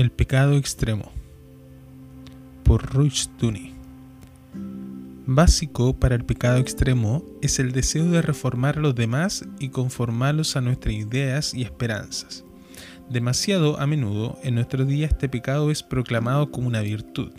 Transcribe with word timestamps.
El 0.00 0.10
pecado 0.10 0.56
extremo 0.56 1.12
por 2.64 2.90
Rushduni. 2.90 3.74
Básico 5.26 5.94
para 5.94 6.14
el 6.14 6.24
pecado 6.24 6.56
extremo 6.56 7.22
es 7.42 7.58
el 7.58 7.72
deseo 7.72 8.06
de 8.06 8.22
reformar 8.22 8.78
a 8.78 8.80
los 8.80 8.94
demás 8.94 9.44
y 9.58 9.68
conformarlos 9.68 10.56
a 10.56 10.62
nuestras 10.62 10.94
ideas 10.94 11.52
y 11.52 11.64
esperanzas. 11.64 12.46
Demasiado 13.10 13.78
a 13.78 13.86
menudo 13.86 14.38
en 14.42 14.54
nuestro 14.54 14.86
día 14.86 15.06
este 15.06 15.28
pecado 15.28 15.70
es 15.70 15.82
proclamado 15.82 16.50
como 16.50 16.68
una 16.68 16.80
virtud. 16.80 17.32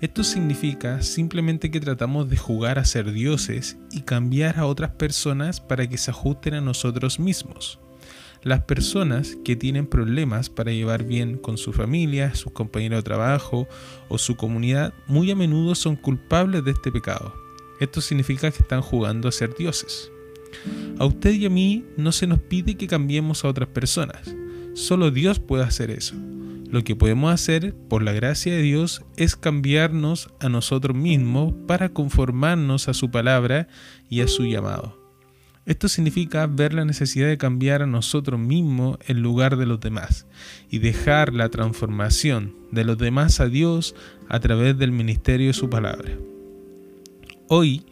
Esto 0.00 0.22
significa 0.22 1.02
simplemente 1.02 1.72
que 1.72 1.80
tratamos 1.80 2.30
de 2.30 2.36
jugar 2.36 2.78
a 2.78 2.84
ser 2.84 3.10
dioses 3.10 3.76
y 3.90 4.02
cambiar 4.02 4.56
a 4.60 4.66
otras 4.66 4.92
personas 4.92 5.60
para 5.60 5.88
que 5.88 5.98
se 5.98 6.12
ajusten 6.12 6.54
a 6.54 6.60
nosotros 6.60 7.18
mismos. 7.18 7.80
Las 8.44 8.62
personas 8.62 9.38
que 9.44 9.54
tienen 9.54 9.86
problemas 9.86 10.50
para 10.50 10.72
llevar 10.72 11.04
bien 11.04 11.38
con 11.38 11.56
su 11.56 11.72
familia, 11.72 12.34
sus 12.34 12.50
compañeros 12.50 12.98
de 12.98 13.02
trabajo 13.04 13.68
o 14.08 14.18
su 14.18 14.34
comunidad 14.34 14.92
muy 15.06 15.30
a 15.30 15.36
menudo 15.36 15.76
son 15.76 15.94
culpables 15.94 16.64
de 16.64 16.72
este 16.72 16.90
pecado. 16.90 17.32
Esto 17.78 18.00
significa 18.00 18.50
que 18.50 18.62
están 18.62 18.82
jugando 18.82 19.28
a 19.28 19.32
ser 19.32 19.54
dioses. 19.54 20.10
A 20.98 21.04
usted 21.04 21.32
y 21.34 21.46
a 21.46 21.50
mí 21.50 21.84
no 21.96 22.10
se 22.10 22.26
nos 22.26 22.40
pide 22.40 22.74
que 22.74 22.88
cambiemos 22.88 23.44
a 23.44 23.48
otras 23.48 23.68
personas. 23.68 24.34
Solo 24.74 25.12
Dios 25.12 25.38
puede 25.38 25.62
hacer 25.62 25.92
eso. 25.92 26.16
Lo 26.68 26.82
que 26.82 26.96
podemos 26.96 27.32
hacer, 27.32 27.76
por 27.88 28.02
la 28.02 28.12
gracia 28.12 28.54
de 28.54 28.62
Dios, 28.62 29.02
es 29.16 29.36
cambiarnos 29.36 30.30
a 30.40 30.48
nosotros 30.48 30.96
mismos 30.96 31.54
para 31.68 31.90
conformarnos 31.90 32.88
a 32.88 32.94
su 32.94 33.10
palabra 33.10 33.68
y 34.08 34.22
a 34.22 34.26
su 34.26 34.46
llamado. 34.46 35.01
Esto 35.64 35.88
significa 35.88 36.48
ver 36.48 36.74
la 36.74 36.84
necesidad 36.84 37.28
de 37.28 37.38
cambiar 37.38 37.82
a 37.82 37.86
nosotros 37.86 38.40
mismos 38.40 38.98
en 39.06 39.22
lugar 39.22 39.56
de 39.56 39.66
los 39.66 39.78
demás 39.78 40.26
y 40.68 40.80
dejar 40.80 41.32
la 41.32 41.50
transformación 41.50 42.56
de 42.72 42.84
los 42.84 42.98
demás 42.98 43.38
a 43.38 43.46
Dios 43.46 43.94
a 44.28 44.40
través 44.40 44.76
del 44.76 44.90
ministerio 44.90 45.46
de 45.46 45.52
su 45.52 45.70
palabra. 45.70 46.10
Hoy, 47.48 47.86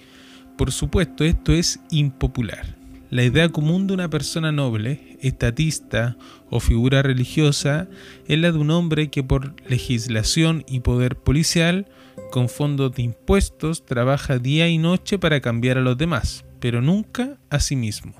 por 0.58 0.72
supuesto, 0.72 1.22
esto 1.22 1.52
es 1.52 1.78
impopular. 1.90 2.76
La 3.08 3.22
idea 3.22 3.48
común 3.48 3.86
de 3.86 3.94
una 3.94 4.10
persona 4.10 4.50
noble, 4.50 5.18
estatista 5.20 6.16
o 6.48 6.58
figura 6.58 7.02
religiosa 7.02 7.88
es 8.26 8.38
la 8.38 8.50
de 8.50 8.58
un 8.58 8.70
hombre 8.70 9.10
que 9.10 9.22
por 9.22 9.54
legislación 9.68 10.64
y 10.66 10.80
poder 10.80 11.16
policial, 11.16 11.86
con 12.32 12.48
fondos 12.48 12.92
de 12.94 13.02
impuestos, 13.02 13.84
trabaja 13.84 14.38
día 14.38 14.68
y 14.68 14.78
noche 14.78 15.18
para 15.18 15.40
cambiar 15.40 15.78
a 15.78 15.82
los 15.82 15.96
demás 15.96 16.44
pero 16.60 16.82
nunca 16.82 17.38
a 17.48 17.58
sí 17.58 17.76
mismo. 17.76 18.14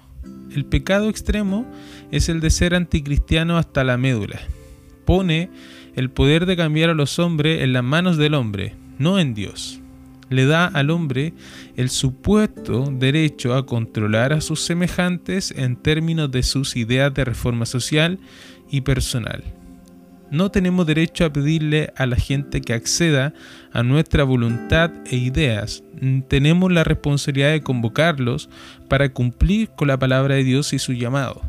El 0.53 0.65
pecado 0.65 1.09
extremo 1.09 1.67
es 2.11 2.29
el 2.29 2.41
de 2.41 2.51
ser 2.51 2.75
anticristiano 2.75 3.57
hasta 3.57 3.85
la 3.85 3.97
médula. 3.97 4.41
Pone 5.05 5.51
el 5.95 6.11
poder 6.11 6.47
de 6.47 6.57
cambiar 6.57 6.91
a 6.91 6.95
los 6.95 7.19
hombres 7.19 7.63
en 7.63 7.73
las 7.73 7.85
manos 7.85 8.17
del 8.17 8.35
hombre, 8.35 8.75
no 8.99 9.19
en 9.19 9.35
Dios. 9.35 9.81
Le 10.29 10.47
da 10.47 10.67
al 10.67 10.91
hombre 10.91 11.35
el 11.77 11.91
supuesto 11.91 12.93
derecho 12.93 13.55
a 13.55 13.67
controlar 13.67 14.33
a 14.33 14.41
sus 14.41 14.61
semejantes 14.61 15.53
en 15.57 15.77
términos 15.77 16.31
de 16.31 16.43
sus 16.43 16.77
ideas 16.77 17.13
de 17.15 17.25
reforma 17.25 17.67
social 17.67 18.21
y 18.71 18.83
personal. 18.83 19.43
No 20.31 20.51
tenemos 20.51 20.87
derecho 20.87 21.25
a 21.25 21.33
pedirle 21.33 21.93
a 21.97 22.07
la 22.07 22.17
gente 22.17 22.61
que 22.61 22.73
acceda 22.73 23.35
a 23.73 23.83
nuestra 23.83 24.23
voluntad 24.23 24.93
e 25.07 25.17
ideas. 25.17 25.83
Tenemos 26.29 26.71
la 26.71 26.85
responsabilidad 26.85 27.51
de 27.51 27.63
convocarlos 27.63 28.49
para 28.89 29.13
cumplir 29.13 29.71
con 29.71 29.89
la 29.89 29.99
palabra 29.99 30.37
de 30.37 30.45
Dios 30.45 30.73
y 30.73 30.79
su 30.79 30.93
llamado. 30.93 31.43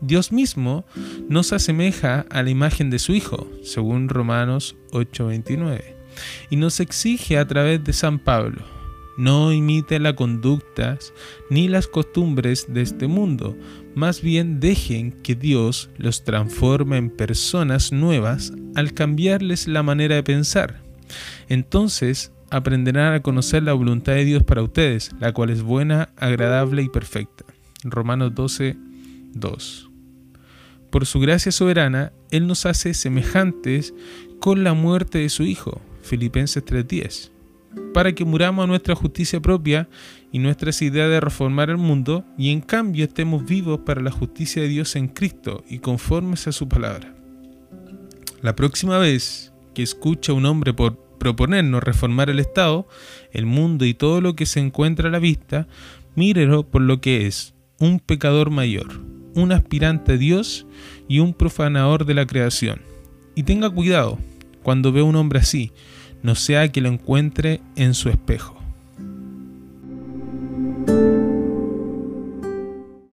Dios 0.00 0.32
mismo 0.32 0.84
nos 1.28 1.52
asemeja 1.52 2.26
a 2.30 2.42
la 2.42 2.50
imagen 2.50 2.90
de 2.90 2.98
su 2.98 3.14
Hijo, 3.14 3.48
según 3.62 4.08
Romanos 4.08 4.76
8:29, 4.92 5.96
y 6.50 6.56
nos 6.56 6.80
exige 6.80 7.38
a 7.38 7.46
través 7.46 7.82
de 7.82 7.92
San 7.92 8.18
Pablo, 8.18 8.62
no 9.18 9.52
imite 9.52 9.98
las 9.98 10.14
conductas 10.14 11.12
ni 11.50 11.68
las 11.68 11.88
costumbres 11.88 12.66
de 12.72 12.82
este 12.82 13.08
mundo, 13.08 13.56
más 13.94 14.22
bien 14.22 14.60
dejen 14.60 15.10
que 15.10 15.34
Dios 15.34 15.90
los 15.98 16.24
transforme 16.24 16.96
en 16.96 17.10
personas 17.10 17.92
nuevas 17.92 18.52
al 18.76 18.94
cambiarles 18.94 19.66
la 19.66 19.82
manera 19.82 20.14
de 20.14 20.22
pensar. 20.22 20.80
Entonces 21.48 22.32
aprenderán 22.48 23.12
a 23.12 23.20
conocer 23.20 23.64
la 23.64 23.72
voluntad 23.72 24.12
de 24.12 24.24
Dios 24.24 24.44
para 24.44 24.62
ustedes, 24.62 25.10
la 25.18 25.32
cual 25.32 25.50
es 25.50 25.62
buena, 25.62 26.10
agradable 26.16 26.82
y 26.82 26.88
perfecta. 26.88 27.44
Romanos 27.82 28.34
12, 28.36 28.76
2. 29.34 29.90
Por 30.90 31.06
su 31.06 31.18
gracia 31.18 31.50
soberana, 31.50 32.12
Él 32.30 32.46
nos 32.46 32.66
hace 32.66 32.94
semejantes 32.94 33.92
con 34.38 34.62
la 34.62 34.74
muerte 34.74 35.18
de 35.18 35.28
su 35.28 35.42
Hijo. 35.42 35.80
Filipenses 36.02 36.64
3:10 36.64 37.37
para 37.92 38.14
que 38.14 38.24
muramos 38.24 38.66
nuestra 38.68 38.94
justicia 38.94 39.40
propia 39.40 39.88
y 40.32 40.38
nuestras 40.38 40.82
ideas 40.82 41.10
de 41.10 41.20
reformar 41.20 41.70
el 41.70 41.76
mundo, 41.76 42.24
y 42.36 42.50
en 42.50 42.60
cambio 42.60 43.04
estemos 43.04 43.44
vivos 43.44 43.80
para 43.84 44.02
la 44.02 44.10
justicia 44.10 44.62
de 44.62 44.68
Dios 44.68 44.96
en 44.96 45.08
Cristo 45.08 45.64
y 45.68 45.78
conformes 45.78 46.46
a 46.46 46.52
su 46.52 46.68
palabra. 46.68 47.14
La 48.42 48.54
próxima 48.54 48.98
vez 48.98 49.52
que 49.74 49.82
escucha 49.82 50.32
un 50.32 50.46
hombre 50.46 50.72
por 50.72 50.96
proponernos 51.18 51.82
reformar 51.82 52.30
el 52.30 52.38
Estado, 52.38 52.86
el 53.32 53.46
mundo 53.46 53.84
y 53.84 53.94
todo 53.94 54.20
lo 54.20 54.36
que 54.36 54.46
se 54.46 54.60
encuentra 54.60 55.08
a 55.08 55.12
la 55.12 55.18
vista, 55.18 55.66
mírelo 56.14 56.64
por 56.68 56.82
lo 56.82 57.00
que 57.00 57.26
es, 57.26 57.54
un 57.80 58.00
pecador 58.00 58.50
mayor, 58.50 59.00
un 59.34 59.52
aspirante 59.52 60.12
a 60.12 60.16
Dios 60.16 60.66
y 61.08 61.18
un 61.18 61.34
profanador 61.34 62.04
de 62.04 62.14
la 62.14 62.26
creación. 62.26 62.80
Y 63.34 63.42
tenga 63.42 63.70
cuidado 63.70 64.18
cuando 64.62 64.92
ve 64.92 65.00
a 65.00 65.04
un 65.04 65.16
hombre 65.16 65.40
así, 65.40 65.72
no 66.22 66.34
sea 66.34 66.68
que 66.68 66.80
lo 66.80 66.88
encuentre 66.88 67.60
en 67.76 67.94
su 67.94 68.08
espejo. 68.08 68.58